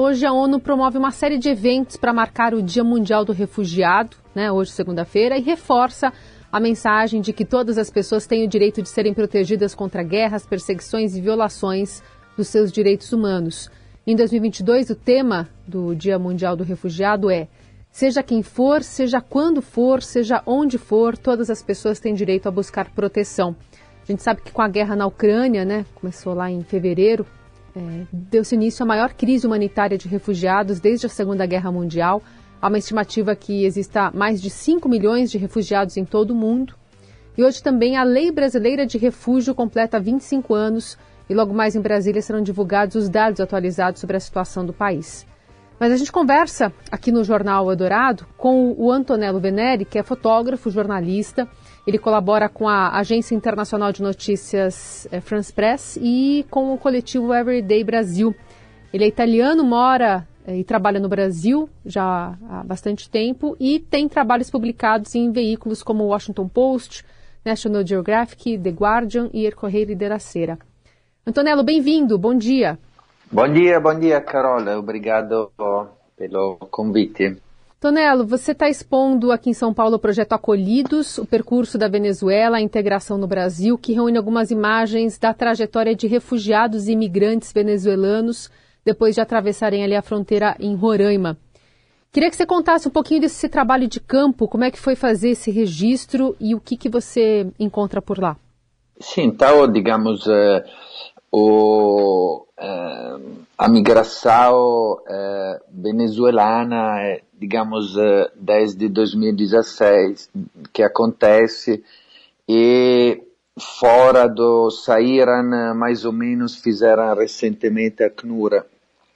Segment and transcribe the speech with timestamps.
[0.00, 4.16] hoje a ONU promove uma série de eventos para marcar o Dia Mundial do Refugiado,
[4.32, 6.12] né, hoje segunda-feira, e reforça
[6.52, 10.46] a mensagem de que todas as pessoas têm o direito de serem protegidas contra guerras,
[10.46, 12.00] perseguições e violações
[12.36, 13.68] dos seus direitos humanos.
[14.06, 17.48] Em 2022, o tema do Dia Mundial do Refugiado é
[17.90, 22.52] Seja quem for, seja quando for, seja onde for, todas as pessoas têm direito a
[22.52, 23.56] buscar proteção.
[24.00, 27.26] A gente sabe que com a guerra na Ucrânia, né, começou lá em fevereiro,
[27.76, 32.22] é, deu-se início à maior crise humanitária de refugiados desde a Segunda Guerra Mundial.
[32.60, 36.74] Há uma estimativa que exista mais de 5 milhões de refugiados em todo o mundo.
[37.36, 41.80] E hoje também a Lei Brasileira de Refúgio completa 25 anos e logo mais em
[41.80, 45.26] Brasília serão divulgados os dados atualizados sobre a situação do país.
[45.78, 50.70] Mas a gente conversa aqui no Jornal Eldorado com o Antonello Veneri, que é fotógrafo,
[50.70, 51.48] jornalista,
[51.88, 57.32] ele colabora com a Agência Internacional de Notícias é, France Press e com o coletivo
[57.32, 58.36] Everyday Brasil.
[58.92, 64.06] Ele é italiano, mora é, e trabalha no Brasil já há bastante tempo e tem
[64.06, 67.06] trabalhos publicados em veículos como o Washington Post,
[67.42, 70.58] National Geographic, The Guardian e El Corriere della Sera.
[71.26, 72.78] Antonello, bem-vindo, bom dia.
[73.32, 74.78] Bom dia, bom dia, Carola.
[74.78, 75.52] Obrigado
[76.14, 77.47] pelo convite.
[77.80, 82.56] Tonelo, você está expondo aqui em São Paulo o projeto Acolhidos, o percurso da Venezuela,
[82.56, 88.50] a integração no Brasil, que reúne algumas imagens da trajetória de refugiados e imigrantes venezuelanos
[88.84, 91.38] depois de atravessarem ali a fronteira em Roraima.
[92.10, 95.30] Queria que você contasse um pouquinho desse trabalho de campo, como é que foi fazer
[95.30, 98.36] esse registro e o que, que você encontra por lá.
[98.98, 100.64] Sim, então, digamos, uh,
[101.30, 110.30] o, uh, a migração uh, venezuelana digamos, eh, desde 2016
[110.72, 111.82] que acontece.
[112.48, 113.22] E
[113.58, 118.64] fora do saíram mais ou menos fizeram recentemente a CNUR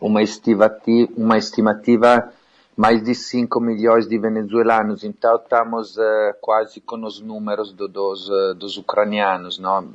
[0.00, 2.32] uma estimativa, uma estimativa
[2.76, 8.30] mais de 5 milhões de venezuelanos, então estamos uh, quase com os números do, dos,
[8.56, 9.88] dos ucranianos, não?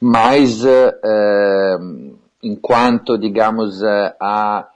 [0.00, 0.62] Mas,
[2.42, 4.66] enquanto, digamos, há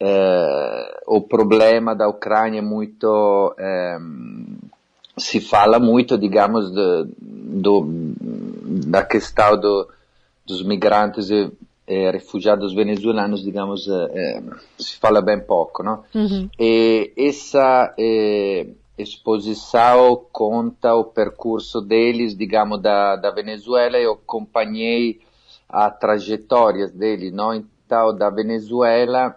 [0.00, 3.98] eh, o problema da Ucrânia é muito eh,
[5.16, 7.84] se fala muito, digamos, de, do,
[8.86, 9.88] da questão do,
[10.46, 11.50] dos migrantes e,
[11.88, 14.42] e, refugiados venezuelanos, digamos, eh,
[14.78, 16.04] se fala bem pouco, não?
[16.14, 16.48] Uhum.
[16.60, 17.92] E essa
[18.96, 23.96] exposição conta o percurso deles, digamos, da, da Venezuela.
[23.96, 25.20] Eu acompanhei
[25.68, 27.52] a trajetória deles, não?
[27.52, 29.34] Então, da Venezuela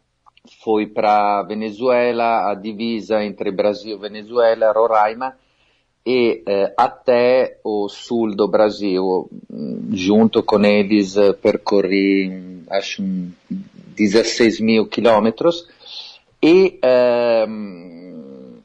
[0.64, 5.38] foi para Venezuela, a divisa entre Brasil e Venezuela, Roraima,
[6.06, 9.30] e eh, até o sul do Brasil,
[9.92, 13.04] junto com eles percorri acho
[13.96, 15.68] 16 mil quilômetros
[16.42, 18.62] e ehm,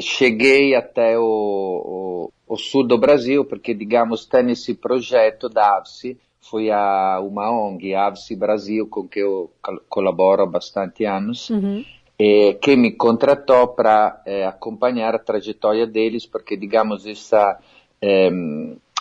[0.00, 6.18] cheguei até o, o, o, sul do Brasil porque digamos tem esse projeto da AVSI
[6.42, 9.50] foi a uma ONG, Avsi Brasil, com que eu
[9.88, 11.84] colaboro há bastante anos, uhum.
[12.18, 17.58] e, que me contratou para eh, acompanhar a trajetória deles, porque, digamos, essa
[18.02, 18.30] eh,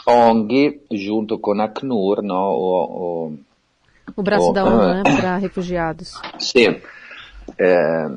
[0.07, 3.39] ONG, junto com a CNUR, no, o, o,
[4.15, 6.21] o braço o, da ONU, uh, né, para refugiados.
[6.37, 6.79] Sim.
[7.57, 8.07] Eh,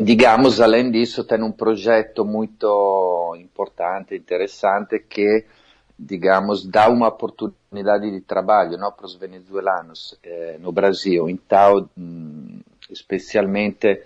[0.00, 5.44] digamos, além disso, tem um projeto muito importante, interessante, que
[5.98, 11.28] digamos, dá uma oportunidade de trabalho não, para os venezuelanos eh, no Brasil.
[11.28, 14.02] Então, hum, especialmente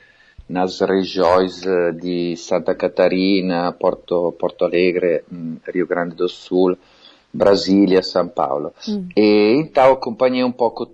[0.48, 6.76] nas regiões eh, de Santa Catarina, Porto, Porto Alegre, hum, Rio Grande do Sul,
[7.32, 8.72] Brasília, São Paulo.
[8.88, 9.08] Hum.
[9.16, 10.92] E então acompanhei um pouco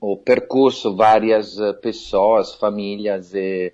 [0.00, 3.72] o percurso, várias eh, pessoas, famílias e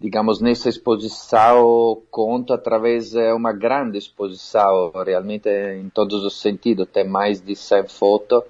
[0.00, 7.06] digamos, nessa exposição conta através de uma grande exposição, realmente em todos os sentidos, tem
[7.06, 8.42] mais de 100 fotos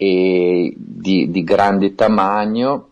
[0.00, 2.86] e de, de grande tamanho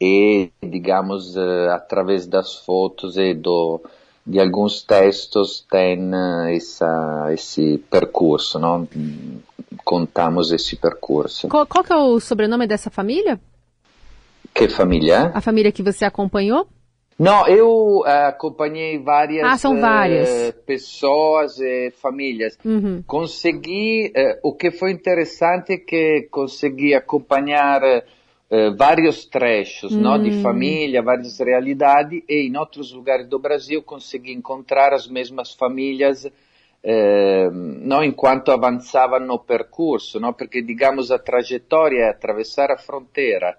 [0.00, 1.36] e, digamos,
[1.70, 3.80] através das fotos e do,
[4.26, 6.10] de alguns textos tem
[6.50, 8.88] essa, esse percurso, não?
[9.84, 11.48] contamos esse percurso.
[11.48, 13.40] Qual, qual é o sobrenome dessa família?
[14.52, 15.30] Que família?
[15.34, 16.66] A família que você acompanhou?
[17.18, 20.28] Não, eu uh, acompanhei várias, ah, são várias.
[20.28, 22.58] Uh, pessoas e famílias.
[22.64, 23.02] Uhum.
[23.06, 27.80] Consegui, uh, o que foi interessante é que consegui acompanhar
[28.76, 30.00] vários trechos uhum.
[30.00, 30.42] não, de hum.
[30.42, 36.30] família, várias realidades e em outros lugares do Brasil consegui encontrar as mesmas famílias
[36.86, 40.34] eh, no, enquanto avanzavano no percorso, no?
[40.34, 43.58] perché digamos a trajetória é atravessar a fronteira,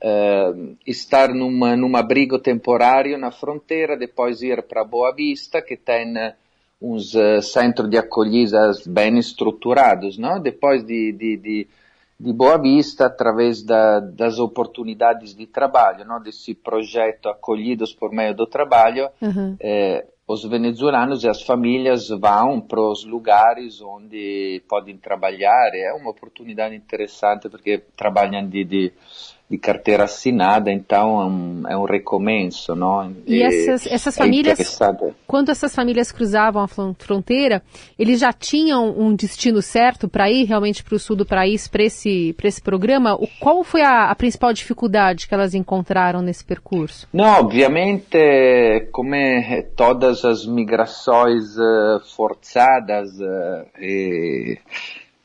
[0.00, 0.52] eh,
[0.86, 6.14] estar num, num abrigo temporário na fronteira, depois ir para Boa Vista, que tem
[6.80, 10.40] uns uh, centros de acolhidas bem estruturados, não?
[10.40, 11.68] depois de, de, de,
[12.18, 16.22] de Boa Vista, através da, das oportunidades de trabalho, não?
[16.22, 19.56] desse projeto Acolhidos por Meio do Trabalho, uhum.
[19.60, 25.70] eh, os venezuelanos e as famílias vão para os lugares onde podem trabalhar.
[25.74, 28.92] É uma oportunidade interessante porque trabalham de, de
[29.50, 33.14] de carteira assinada, então é um, é um recomeço, não?
[33.26, 34.78] E, essas, essas é famílias,
[35.26, 37.62] quando essas famílias cruzavam a fronteira,
[37.98, 41.82] eles já tinham um destino certo para ir realmente para o sul do país, para
[41.82, 43.14] esse, esse programa?
[43.14, 47.06] O, qual foi a, a, principal dificuldade que elas encontraram nesse percurso?
[47.12, 48.18] Não, obviamente,
[48.90, 49.12] como
[49.76, 54.58] todas as migrações uh, forçadas uh, e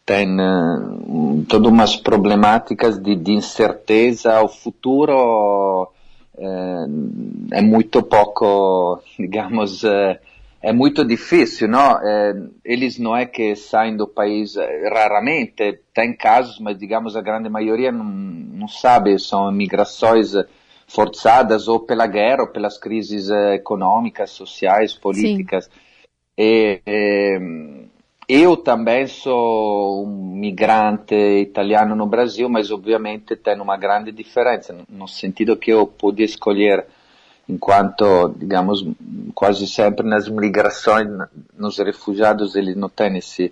[0.07, 4.41] tem uh, todas umas problemáticas de, de, incerteza.
[4.41, 5.91] O futuro
[6.33, 10.17] uh, é muito pouco, digamos, uh,
[10.61, 11.99] é muito difícil, não?
[12.65, 14.55] eles não é que saem do país
[14.91, 20.33] raramente, tem casos, mas digamos a grande maioria não, não sabe, são migrações
[20.87, 25.65] forçadas ou pela guerra ou pelas crises econômicas, sociais, políticas.
[25.65, 25.71] Sim.
[26.37, 27.87] E, e,
[28.27, 35.07] eu também sou um migrante italiano no Brasil, mas obviamente tem uma grande diferença, no
[35.07, 36.85] sentido que eu pude escolher,
[37.47, 38.85] enquanto, digamos,
[39.33, 41.07] quase sempre nas migrações,
[41.57, 43.45] nos refugiados, eles não têm esse,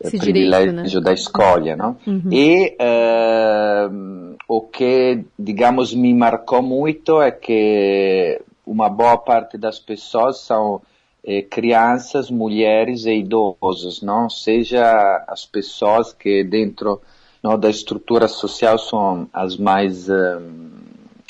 [0.00, 1.00] eh, esse privilégio direito, né?
[1.02, 1.96] da escolha, não?
[2.06, 2.30] Uhum.
[2.32, 10.40] E uh, o que, digamos, me marcou muito é que uma boa parte das pessoas
[10.40, 10.80] são
[11.24, 14.28] eh, crianças, mulheres e idosos, não?
[14.28, 17.00] Seja as pessoas que dentro
[17.42, 20.38] não, da estrutura social são as mais eh,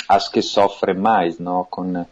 [0.08, 1.64] as que sofrem mais, não?
[1.64, 2.04] Com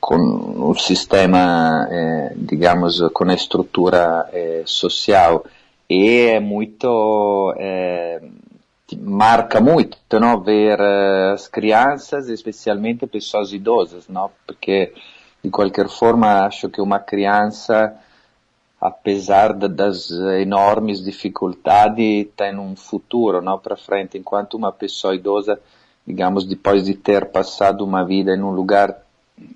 [0.00, 5.44] com o sistema, eh, digamos, com a estrutura eh, social
[5.88, 8.20] e é muito eh,
[8.98, 10.40] marca muito, não?
[10.40, 14.30] Ver eh, as crianças, especialmente pessoas idosas, não?
[14.46, 14.92] Porque
[15.44, 17.94] de qualquer forma, acho que uma criança,
[18.80, 20.10] apesar das
[20.40, 23.58] enormes dificuldades, tem um futuro não?
[23.58, 25.60] Para frente, enquanto uma pessoa idosa,
[26.06, 28.96] digamos, depois de ter passado uma vida em um lugar,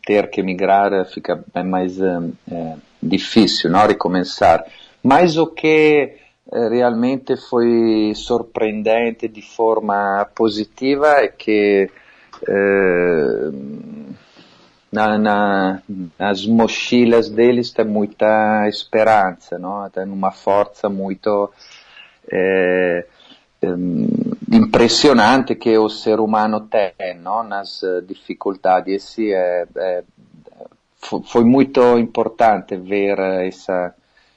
[0.04, 3.86] ter que migrar fica bem mais é, difícil, não?
[3.86, 4.66] Recomeçar.
[5.02, 6.16] Mas o que
[6.52, 11.88] eh, realmente foi surpreendente de forma positiva é que
[14.90, 15.82] na, na,
[16.18, 19.88] nas mochilas deles tem muita esperança, não?
[19.90, 21.50] tem uma força muito
[22.30, 23.04] é,
[24.50, 27.42] impressionante que o ser humano tem não?
[27.42, 28.94] nas dificuldades.
[28.94, 30.04] Esse é, é,
[31.24, 33.94] foi muito importante ver essa,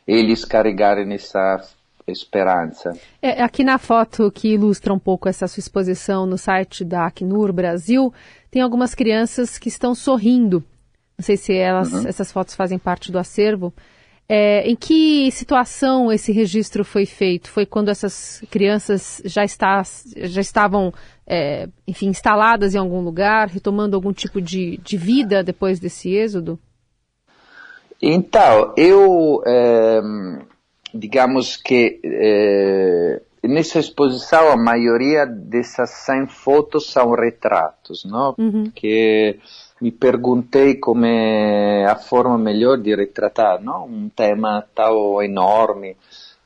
[0.08, 1.62] eles carregarem essa
[2.08, 2.94] esperança.
[3.22, 7.54] É, aqui na foto que ilustra um pouco essa sua exposição no site da Acnur
[7.54, 8.14] Brasil,
[8.50, 10.64] tem algumas crianças que estão sorrindo.
[11.18, 12.08] Não sei se elas, uhum.
[12.08, 13.74] essas fotos fazem parte do acervo.
[14.28, 17.50] É, em que situação esse registro foi feito?
[17.50, 19.84] Foi quando essas crianças já, está,
[20.16, 20.94] já estavam,
[21.28, 26.58] é, enfim, instaladas em algum lugar, retomando algum tipo de, de vida depois desse êxodo?
[28.02, 30.02] Então, eu é,
[30.94, 38.36] digamos que eh, nessa exposição a maioria dessas 100 fotos são retratos, não?
[38.38, 38.72] Uhum.
[38.74, 39.40] Que
[39.82, 43.86] me perguntei como é a forma melhor de retratar, não?
[43.86, 45.98] Um tema tão enorme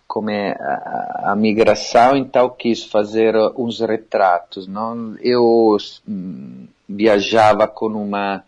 [0.08, 5.18] como é a, a migração, então quis fazer uns retratos, não?
[5.20, 5.76] Eu
[6.08, 8.44] hum, viajava com uma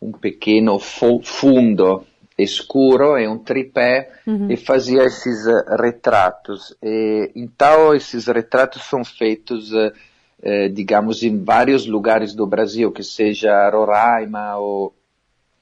[0.00, 2.04] um pequeno fundo
[2.38, 4.50] escuro e um tripé uhum.
[4.50, 5.46] e fazia esses
[5.80, 6.76] retratos.
[6.82, 13.70] E, então, esses retratos são feitos, uh, digamos, em vários lugares do Brasil, que seja
[13.70, 14.94] Roraima, ou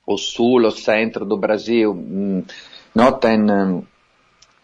[0.07, 1.93] o sul, o centro do Brasil.
[1.93, 2.43] Hum,
[2.95, 3.85] não tem um,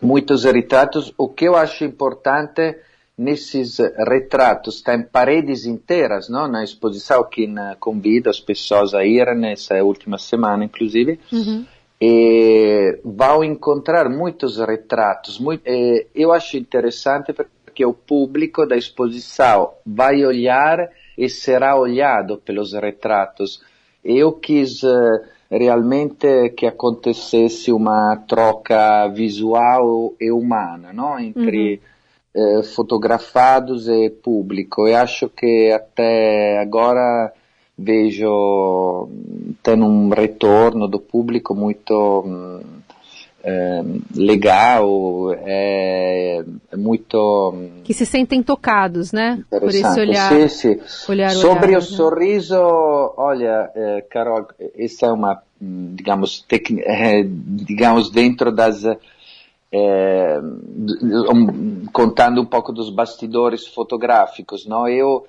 [0.03, 1.15] muitos retratos.
[1.17, 2.77] O que eu acho importante
[3.17, 6.49] nesses retratos tem paredes inteiras, não?
[6.49, 7.47] Na exposição que
[7.79, 11.21] convida as pessoas a ir nessa última semana, inclusive.
[11.31, 11.65] Uhum
[12.01, 15.39] e vão encontrar muitos retratos.
[15.39, 22.39] Muito, eh, eu acho interessante porque o público da exposição vai olhar e será olhado
[22.39, 23.63] pelos retratos.
[24.03, 31.19] Eu quis uh, realmente que acontecesse uma troca visual e humana no?
[31.19, 31.83] entre
[32.35, 32.61] uhum.
[32.61, 34.89] eh, fotografados e público.
[34.89, 37.33] E acho que até agora
[37.83, 39.09] vejo
[39.63, 42.63] tendo um retorno do público muito
[43.43, 43.83] é,
[44.15, 49.43] legal, é, é, muito que se sentem tocados, né?
[49.49, 50.81] Por esse olhar, sim, sim.
[51.09, 51.87] olhar Sobre olhar, o né?
[51.87, 52.57] sorriso,
[53.17, 54.47] olha, é, Carol,
[54.77, 58.85] essa é uma, digamos, tec, é, digamos dentro das
[59.73, 60.41] é,
[61.33, 64.87] um, contando um pouco dos bastidores fotográficos, não?
[64.87, 65.27] Eu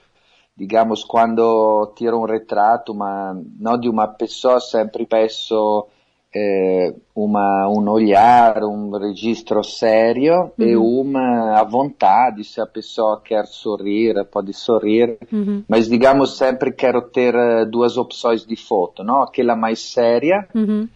[0.55, 5.87] digamos, quando tiro um retrato ma, não de uma pessoa, sempre peço
[6.33, 10.65] eh, uma, um olhar, um registro sério uhum.
[10.65, 15.63] e uma a vontade, se a pessoa quer sorrir, pode sorrir, uhum.
[15.67, 19.23] mas digamos sempre quero ter eh, duas opções de foto, não?
[19.23, 20.87] aquela mais séria, uhum.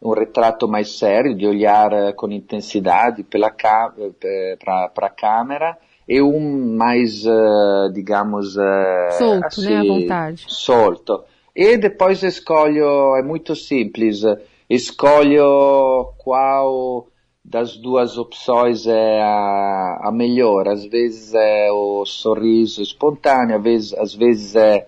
[0.00, 5.76] um retrato mais sério, de olhar eh, com intensidade para a câmera,
[6.08, 10.44] e um mais, uh, digamos, uh, solto, assim, né, à vontade.
[10.48, 11.24] Solto.
[11.54, 14.22] E depois escolho, é muito simples,
[14.68, 17.08] escolho qual
[17.44, 20.66] das duas opções é a, a melhor.
[20.66, 24.86] Às vezes é o sorriso espontâneo, às vezes, às vezes é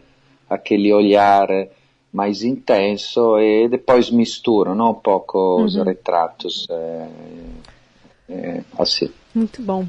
[0.49, 1.49] aquele olhar
[2.13, 4.93] mais intenso e depois misturo não?
[4.93, 5.65] um pouco uhum.
[5.65, 6.67] os retratos.
[6.71, 7.09] É,
[8.31, 9.11] é, assim.
[9.35, 9.87] Muito bom.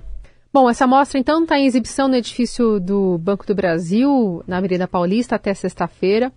[0.60, 4.88] Bom, essa mostra então está em exibição no edifício do Banco do Brasil, na Avenida
[4.88, 6.34] Paulista, até sexta-feira.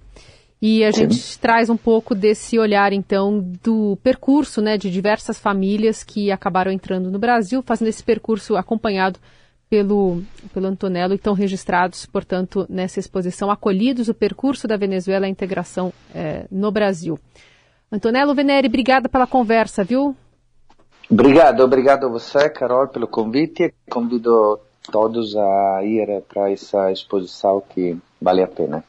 [0.61, 1.09] E a Sim.
[1.09, 6.71] gente traz um pouco desse olhar, então, do percurso né, de diversas famílias que acabaram
[6.71, 9.19] entrando no Brasil, fazendo esse percurso acompanhado
[9.71, 10.23] pelo,
[10.53, 15.95] pelo Antonello e estão registrados, portanto, nessa exposição, acolhidos o percurso da Venezuela à integração
[16.15, 17.19] é, no Brasil.
[17.91, 20.15] Antonello Venere, obrigada pela conversa, viu?
[21.11, 24.61] Obrigado, obrigado a você, Carol, pelo convite convido
[24.93, 28.85] todos a ir para essa exposição que vale a pena.